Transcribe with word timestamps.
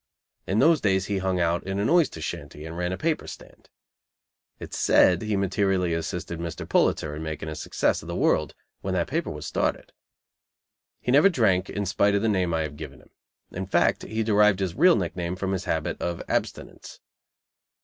In 0.47 0.57
those 0.57 0.81
days 0.81 1.05
he 1.05 1.19
"hung 1.19 1.39
out" 1.39 1.63
in 1.63 1.77
an 1.77 1.87
oyster 1.87 2.21
shanty 2.21 2.65
and 2.65 2.75
ran 2.75 2.91
a 2.91 2.97
paper 2.97 3.27
stand. 3.27 3.69
It 4.57 4.73
is 4.73 4.79
said 4.79 5.21
he 5.21 5.35
materially 5.35 5.93
assisted 5.93 6.39
Mr. 6.39 6.67
Pulitzer 6.67 7.15
in 7.15 7.21
making 7.21 7.49
a 7.49 7.55
success 7.55 8.01
of 8.01 8.07
the 8.07 8.15
World, 8.15 8.55
when 8.81 8.95
that 8.95 9.05
paper 9.05 9.29
was 9.29 9.45
started. 9.45 9.93
He 11.01 11.11
never 11.11 11.29
drank, 11.29 11.69
in 11.69 11.85
spite 11.85 12.15
of 12.15 12.23
the 12.23 12.29
name 12.29 12.51
I 12.51 12.61
have 12.61 12.77
given 12.77 12.99
him. 12.99 13.11
In 13.51 13.67
fact, 13.67 14.01
he 14.01 14.23
derived 14.23 14.59
his 14.59 14.73
real 14.73 14.95
nickname 14.95 15.35
from 15.35 15.51
his 15.51 15.65
habit 15.65 16.01
of 16.01 16.23
abstinence. 16.27 16.99